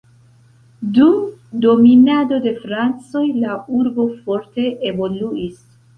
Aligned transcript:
Dum 0.95 1.19
dominado 1.65 2.39
de 2.47 2.53
francoj 2.63 3.23
la 3.43 3.59
urbo 3.81 4.07
forte 4.25 4.69
evoluis. 4.95 5.63